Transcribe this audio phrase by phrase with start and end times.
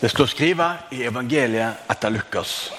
[0.00, 2.72] Det står skrevet i evangeliet etter Lukas.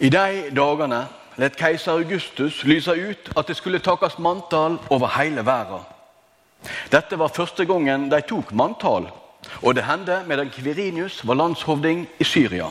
[0.00, 1.06] I de dagene
[1.40, 5.80] let keiser Augustus lyse ut at det skulle takes manntall over hele verden.
[6.92, 9.08] Dette var første gangen de tok manntall,
[9.62, 12.68] og det hendte medan Kvirinius var landshovding i Syria.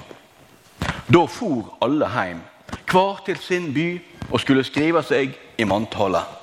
[1.10, 2.46] Da for alle hjem,
[2.92, 3.88] hver til sin by,
[4.30, 6.38] og skulle skrive seg i manntallet.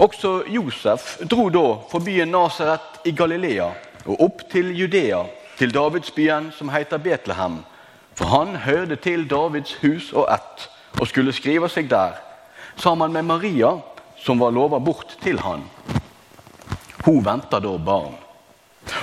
[0.00, 3.72] Også Josef dro da for byen Nasaret i Galilea
[4.06, 5.24] og opp til Judea,
[5.58, 7.58] til Davidsbyen som heter Betlehem,
[8.14, 10.68] for han hørte til Davids hus og ett
[11.00, 12.16] og skulle skrive seg der,
[12.76, 13.74] sammen med Maria,
[14.16, 15.64] som var lova bort til han.
[17.04, 18.16] Hun venta da barn.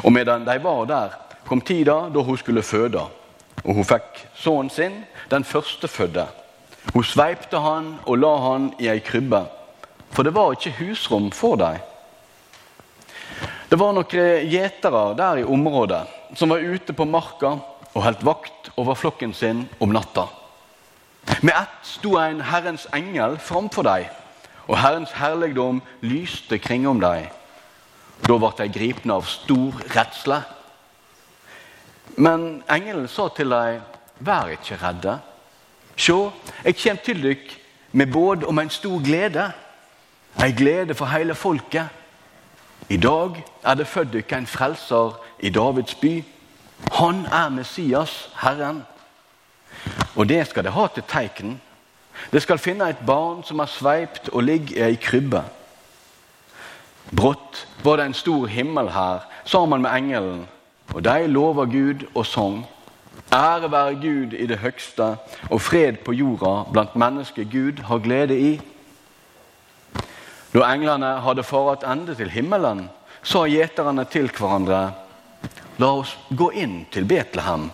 [0.03, 1.13] Og medan de var der,
[1.45, 3.03] kom tida da hun skulle føde.
[3.63, 6.25] Og hun fikk sønnen sin, den førstefødte.
[6.93, 9.45] Hun sveipte han og la han i ei krybbe,
[10.11, 11.79] for det var ikke husrom for dem.
[13.73, 16.03] Det var noen gjetere der i området
[16.37, 17.55] som var ute på marka
[17.89, 20.27] og holdt vakt over flokken sin om natta.
[21.41, 24.11] Med ett sto en Herrens engel framfor dem,
[24.67, 27.25] og Herrens herligdom lyste kringom dem.
[28.27, 30.37] Da ble de gripne av stor redsle.
[32.13, 33.81] Men engelen sa til dem,
[34.21, 35.17] vær ikke redde.
[35.97, 36.19] Se,
[36.61, 37.57] jeg kommer til dere
[37.91, 39.49] med båd om en stor glede,
[40.37, 41.89] en glede for hele folket.
[42.89, 46.23] I dag er det født dere en frelser i Davids by.
[46.91, 48.83] Han er Messias, Herren.
[50.15, 51.61] Og det skal det ha til teiken.
[52.31, 55.43] Det skal finne et barn som er sveipt og ligger i ei krybbe.
[57.15, 60.45] Brått var det en stor himmel her sammen med engelen,
[60.93, 62.65] og de lover Gud og sang.
[63.33, 65.15] Ære være Gud i det høgste,
[65.49, 68.61] og fred på jorda blant mennesker Gud har glede i.
[70.53, 72.85] Da englene hadde fart ende til himmelen,
[73.25, 74.91] sa gjeterne til hverandre
[75.81, 77.71] La oss gå inn til Betlehem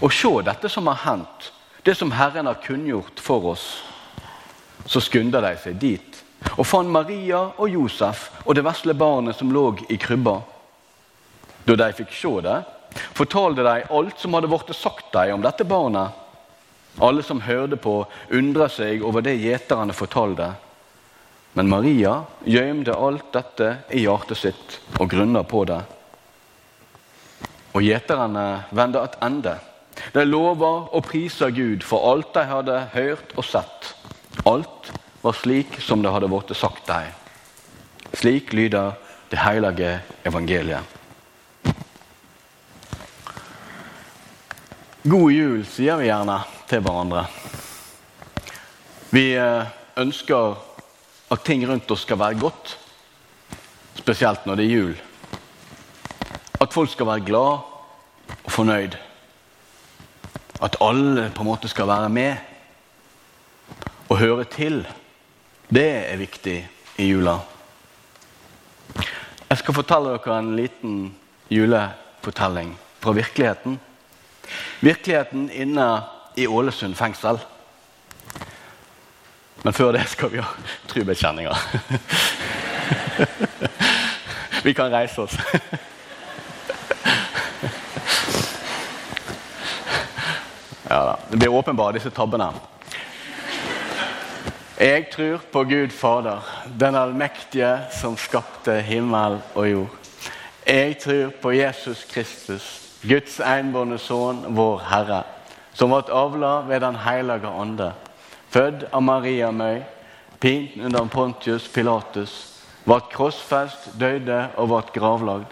[0.00, 1.50] og se dette som har hendt,
[1.84, 3.66] det som Herren har kunngjort for oss.
[4.88, 6.22] Så skunda de seg dit
[6.56, 10.38] og fant Maria og Josef og det vesle barnet som lå i krybba.
[11.68, 12.58] Da de fikk se det,
[13.12, 16.16] fortalte de alt som hadde blitt sagt dem om dette barnet.
[17.00, 18.02] Alle som hørte på,
[18.32, 20.54] undra seg over det gjeterne fortalte.
[21.52, 25.82] Men Maria gjemte alt dette i hjertet sitt og grunna på det.
[27.76, 29.58] Og gjeterne vendte attende.
[30.12, 33.92] De lova og prisa Gud for alt de hadde hørt og sett.
[34.48, 34.92] Alt
[35.22, 37.12] var slik som det hadde blitt sagt dem.
[38.16, 38.96] Slik lyder
[39.30, 39.92] det hellige
[40.24, 40.98] evangeliet.
[45.02, 46.36] God jul, sier vi gjerne
[46.70, 47.24] til hverandre.
[49.10, 50.60] Vi eh, ønsker
[51.32, 52.74] at ting rundt oss skal være godt,
[53.96, 54.96] spesielt når det er jul.
[56.60, 57.62] At folk skal være glad
[58.44, 58.98] og fornøyd.
[60.62, 62.36] At alle på en måte skal være med
[64.08, 64.84] og høre til.
[65.72, 66.58] Det er viktig
[67.00, 67.38] i jula.
[69.48, 70.98] Jeg skal fortelle dere en liten
[71.50, 73.80] julefortelling fra virkeligheten.
[74.80, 75.88] Virkeligheten inne
[76.36, 77.40] i Ålesund fengsel.
[79.62, 80.48] Men før det skal vi ha
[80.90, 81.56] trubekjenninger.
[84.64, 85.38] vi kan reise oss.
[90.92, 91.16] Ja da.
[91.30, 92.50] Det blir åpenbart, disse tabbene.
[94.82, 96.42] Jeg tror på Gud Fader,
[96.80, 99.94] den allmektige som skapte himmel og jord.
[100.66, 102.66] Jeg tror på Jesus Kristus,
[103.02, 105.22] Guds enbårne sønn, vår Herre,
[105.72, 107.92] som ble avla ved Den hellige ande,
[108.52, 109.80] født av Maria Møy,
[110.40, 112.34] pint under Pontius Pilatus,
[112.84, 115.48] vart krossfest, døde og vart gravlagd,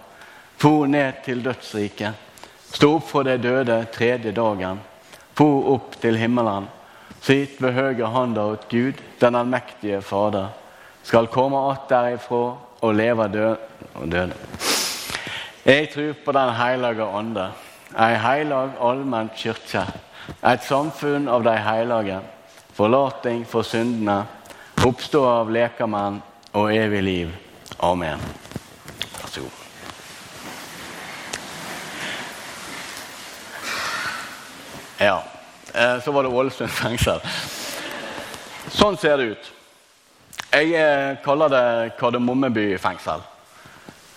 [0.61, 2.15] for ned til dødsriket,
[2.71, 4.81] sto opp fra de døde tredje dagen
[5.41, 6.66] for opp til himmelen,
[7.25, 10.50] sitt ved høyre hånda åt Gud, den allmektige Fader,
[11.03, 13.56] skal komme att derifra og leve død
[14.05, 14.34] døde.
[15.65, 17.51] Jeg tror på Den hellige ånde,
[17.97, 19.86] ei heilag allmenn kirke,
[20.45, 22.21] et samfunn av de hellige,
[22.80, 24.22] forlating for syndene,
[24.88, 26.15] oppstå av lekamenn
[26.56, 27.32] og evig liv.
[27.84, 28.21] Amen.
[29.18, 29.56] Vær så god.
[34.97, 35.18] Ja.
[35.74, 37.21] Eh, så var det Ålesund fengsel.
[38.72, 39.50] Sånn ser det ut.
[40.48, 41.66] Jeg eh, kaller det
[41.98, 43.21] Kardemommeby fengsel.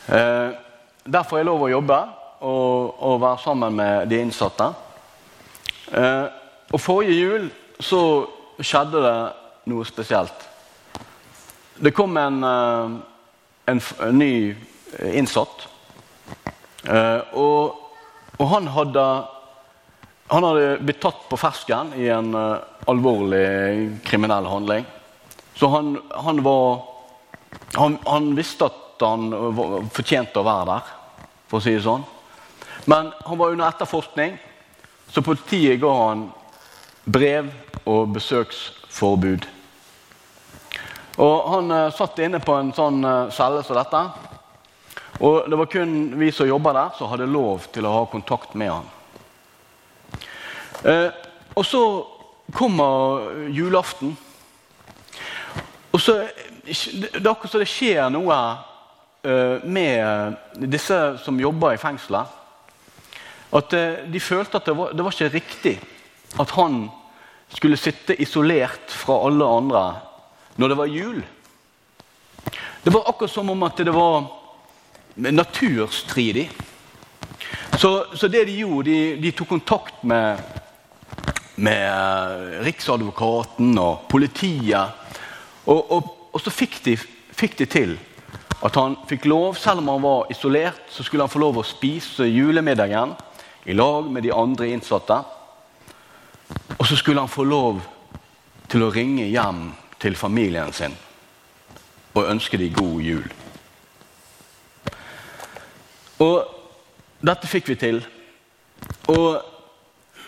[0.07, 1.97] Derfor der får jeg lov å jobbe
[2.47, 4.69] og, og være sammen med de innsatte.
[6.71, 7.51] Og Forrige jul
[7.83, 8.01] så
[8.59, 9.17] skjedde det
[9.71, 10.49] noe spesielt.
[11.79, 14.33] Det kom en, en, en ny
[15.13, 15.69] innsatt.
[17.33, 17.79] Og
[18.41, 19.01] Og han hadde,
[20.33, 22.33] han hadde blitt tatt på fersken i en
[22.89, 24.87] alvorlig kriminell handling.
[25.55, 26.81] Så han, han var
[27.77, 29.29] han, han, visste at han
[29.93, 30.89] fortjente å være der,
[31.47, 32.03] for å si det sånn.
[32.89, 34.35] Men han var under etterforskning,
[35.13, 36.25] så politiet ga han
[37.05, 37.53] brev
[37.85, 39.47] og besøksforbud.
[41.17, 44.01] Og Han uh, satt inne på en sånn uh, celle som dette.
[45.21, 48.55] Og det var kun vi som jobba der, som hadde lov til å ha kontakt
[48.57, 48.89] med han.
[50.83, 51.09] Uh,
[51.53, 51.83] og så
[52.53, 54.15] kommer julaften.
[55.93, 56.23] Og så,
[56.63, 58.37] Det er akkurat som det skjer noe
[59.67, 62.27] med disse som jobber i fengselet.
[63.55, 63.75] At
[64.11, 65.73] de følte at det var, det var ikke riktig
[66.39, 66.87] at han
[67.53, 69.83] skulle sitte isolert fra alle andre
[70.59, 71.23] når det var jul.
[72.83, 74.25] Det var akkurat som om at det var
[75.15, 76.51] naturstridig.
[77.77, 80.41] Så, så det de gjorde, de, de tok kontakt med,
[81.55, 84.99] med Riksadvokaten og politiet.
[85.65, 86.97] Og, og, og så fikk de,
[87.33, 87.95] fikk de til
[88.63, 91.65] at han fikk lov, selv om han var isolert, så skulle han få lov å
[91.67, 93.11] spise julemiddagen
[93.67, 95.17] i lag med de andre innsatte.
[96.83, 97.77] Og så skulle han få lov
[98.67, 99.69] til å ringe hjem
[100.03, 100.91] til familien sin
[102.11, 103.23] og ønske dem god jul.
[106.27, 106.43] Og
[107.23, 108.01] dette fikk vi til.
[109.15, 109.39] Og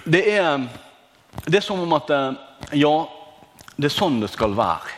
[0.08, 0.64] det er,
[1.44, 2.08] det er som om at
[2.72, 2.96] Ja,
[3.76, 4.96] det er sånn det skal være.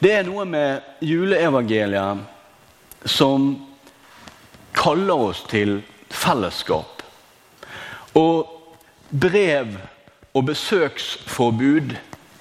[0.00, 2.24] Det er noe med juleevangeliet
[3.04, 3.58] som
[4.72, 7.04] kaller oss til fellesskap.
[8.16, 8.48] Og
[9.12, 9.76] brev
[10.34, 11.94] og besøksforbud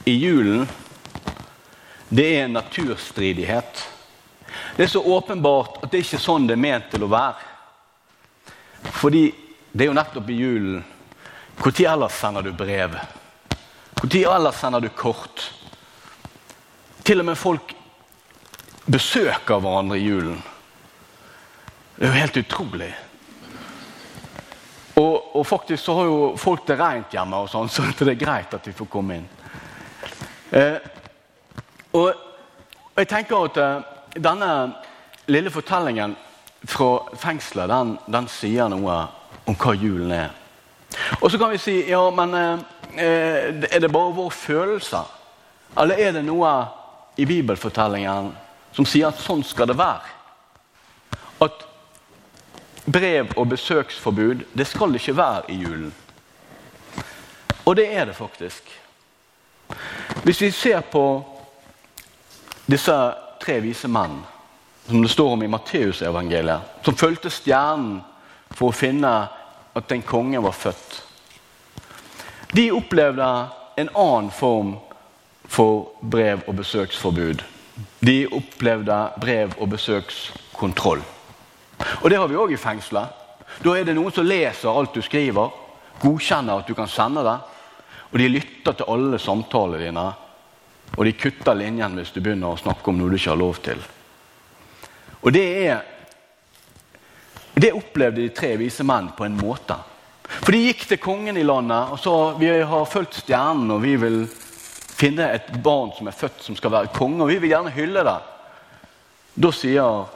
[0.10, 0.68] i julen,
[2.10, 3.84] det er en naturstridighet.
[4.76, 7.50] Det er så åpenbart at det ikke er sånn det er ment til å være.
[8.98, 9.24] Fordi
[9.72, 10.84] det er jo nettopp i julen
[11.64, 12.98] Når ellers sender du brev?
[14.02, 15.46] Når ellers sender du kort?
[17.06, 17.76] Til og med folk
[18.86, 20.42] besøker hverandre i julen.
[21.96, 22.90] Det er jo helt utrolig.
[25.04, 28.20] Og, og, faktisk så har jo folk det rent hjemme, og sånn, så det er
[28.22, 29.32] greit at de får komme inn.
[30.54, 30.78] Eh,
[31.98, 32.14] og,
[32.94, 34.52] jeg tenker at eh, denne
[35.34, 36.14] lille fortellingen
[36.70, 39.00] fra fengselet den, den, sier noe
[39.50, 40.32] om hva julen er.
[41.20, 42.64] Og så kan vi si ja, men eh,
[42.94, 45.02] eh er det bare vår følelse?
[45.82, 46.52] Eller er det noe
[47.18, 48.30] i bibelfortellingen
[48.74, 50.13] som sier at sånn skal det være?
[52.86, 55.94] Brev og besøksforbud, det skal ikke være i julen.
[57.66, 58.64] Og det er det faktisk.
[60.24, 61.24] Hvis vi ser på
[62.68, 62.96] disse
[63.44, 64.20] tre vise menn
[64.88, 68.02] som det står om i Matteusevangeliet, som fulgte stjernen
[68.52, 69.14] for å finne
[69.74, 71.00] at en konge var født.
[72.54, 73.30] De opplevde
[73.80, 74.76] en annen form
[75.48, 77.42] for brev- og besøksforbud.
[78.00, 81.02] De opplevde brev- og besøkskontroll.
[82.02, 83.22] Og det har vi òg i fengselet.
[83.64, 85.52] Da er det noen som leser alt du skriver,
[86.02, 87.38] godkjenner at du kan sende det.
[88.12, 90.06] Og de lytter til alle samtalene dine.
[90.94, 93.60] Og de kutter linjen hvis du begynner å snakke om noe du ikke har lov
[93.66, 93.82] til.
[95.24, 95.90] Og det er
[97.54, 99.76] Det opplevde de tre vise menn på en måte.
[100.26, 103.92] For de gikk til kongen i landet og sa vi har fulgt stjernen og vi
[104.02, 104.24] vil
[104.98, 108.02] finne et barn som er født som skal være konge, og vi vil gjerne hylle
[108.08, 108.18] det.
[109.38, 110.10] Da sier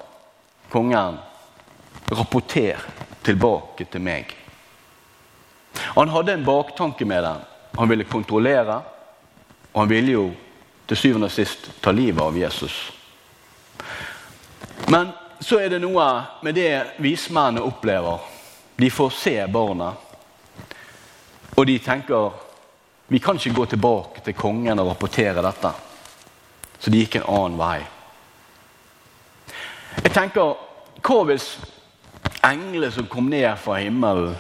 [0.73, 1.19] kongen
[2.09, 2.81] rapporter
[3.23, 4.33] tilbake til meg.
[5.97, 7.41] Han hadde en baktanke med den.
[7.77, 8.81] Han ville kontrollere,
[9.71, 10.27] og han ville jo
[10.87, 12.77] til syvende og sist ta livet av Jesus.
[14.87, 16.07] Men så er det noe
[16.41, 16.71] med det
[17.03, 18.23] vismennene opplever.
[18.77, 19.91] De får se barna,
[21.57, 22.43] og de tenker
[23.07, 25.71] vi kan ikke gå tilbake til kongen og rapportere dette.
[26.79, 27.77] Så de gikk en annen vei.
[30.03, 30.57] Jeg tenker,
[30.97, 31.45] Hva hvis
[32.51, 34.35] engler som kom ned fra himmelen,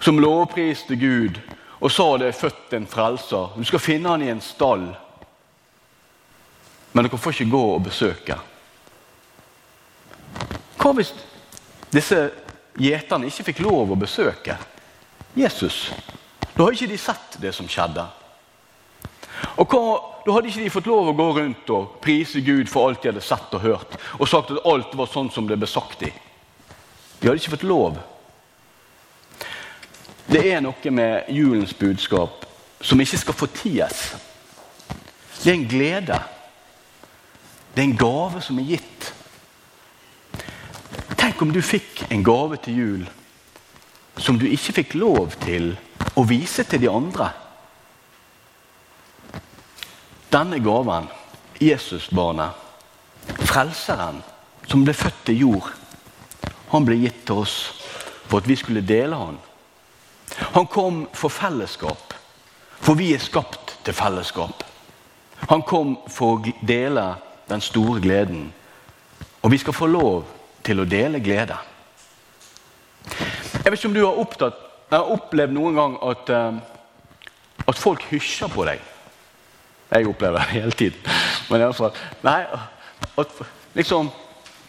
[0.00, 1.40] som lovpriste Gud
[1.80, 3.56] og sa det er født en frelser.
[3.56, 4.90] Du skal finne han i en stall.
[6.92, 8.36] Men dere får ikke gå og besøke.
[10.80, 11.12] Hva hvis
[11.92, 12.18] disse
[12.80, 14.58] gjeterne ikke fikk lov å besøke
[15.36, 15.88] Jesus?
[16.52, 18.04] Da har ikke de sett det som skjedde.
[19.56, 19.82] Og hva,
[20.20, 23.08] Da hadde ikke de fått lov å gå rundt og prise Gud for alt de
[23.08, 26.10] hadde sett og hørt, og sagt at alt var sånn som det ble sagt i.
[27.20, 27.98] De hadde ikke fått lov.
[30.30, 32.46] Det er noe med julens budskap
[32.80, 34.02] som ikke skal forties.
[35.42, 36.18] Det er en glede.
[37.74, 39.10] Det er en gave som er gitt.
[41.20, 43.08] Tenk om du fikk en gave til jul
[44.20, 45.72] som du ikke fikk lov til
[46.18, 47.30] å vise til de andre.
[50.30, 51.08] Denne gaven,
[51.60, 52.56] Jesusbarnet,
[53.48, 54.20] frelseren
[54.68, 55.70] som ble født til jord,
[56.70, 57.56] han ble gitt til oss
[58.30, 59.38] for at vi skulle dele han.
[60.54, 62.14] Han kom for fellesskap,
[62.78, 64.62] for vi er skapt til fellesskap.
[65.50, 67.06] Han kom for å dele
[67.50, 68.52] den store gleden,
[69.42, 70.28] og vi skal få lov
[70.62, 71.56] til å dele glede.
[73.10, 74.60] Jeg vet ikke om du har, opptatt,
[74.90, 78.80] opplevd noen gang at, uh, at folk hysjer på deg.
[79.90, 81.10] Jeg opplever det hele tiden.
[81.50, 82.44] Men iallfall Nei,
[83.18, 83.40] at
[83.74, 84.10] liksom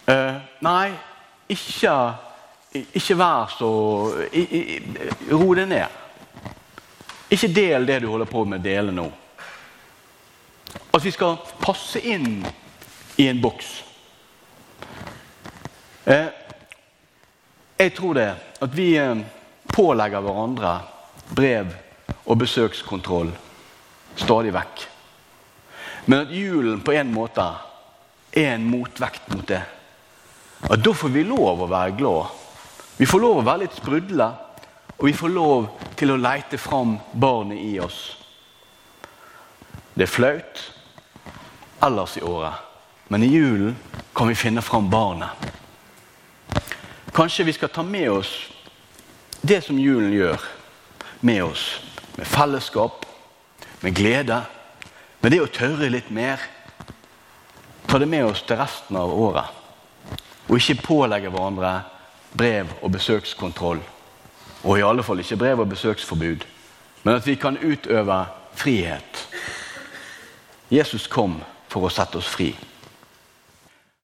[0.09, 0.93] uh, Nei,
[1.51, 1.95] ikke,
[2.93, 3.71] ikke vær så
[5.31, 5.99] Ro deg ned.
[7.31, 9.07] Ikke del det du holder på med dele nå.
[10.91, 12.41] At vi skal passe inn
[13.19, 13.69] i en boks.
[16.05, 16.27] Eh,
[17.77, 18.29] jeg tror det
[18.61, 19.23] at vi eh,
[19.71, 20.73] pålegger hverandre
[21.31, 21.71] brev
[22.25, 23.31] og besøkskontroll
[24.19, 24.87] stadig vekk.
[26.05, 27.45] Men at julen på en måte
[28.31, 29.61] er en motvekt mot det.
[30.69, 32.37] At da får vi lov å være glad.
[32.97, 34.27] Vi får lov å være litt sprudle,
[34.97, 38.01] og vi får lov til å leite fram barnet i oss.
[39.95, 40.61] Det er flaut
[41.81, 42.61] ellers i året,
[43.09, 43.75] men i julen
[44.15, 45.29] kan vi finne fram barnet.
[47.11, 48.31] Kanskje vi skal ta med oss
[49.41, 50.43] det som julen gjør
[51.25, 51.81] med oss.
[52.15, 53.05] Med fellesskap,
[53.81, 54.43] med glede,
[55.21, 56.41] med det å tørre litt mer.
[57.87, 59.60] Ta det med oss til resten av året.
[60.51, 61.81] Og ikke pålegge hverandre
[62.35, 63.79] brev og besøkskontroll.
[64.63, 66.43] Og i alle fall ikke brev og besøksforbud.
[67.03, 69.27] Men at vi kan utøve frihet.
[70.71, 71.39] Jesus kom
[71.71, 72.51] for å sette oss fri.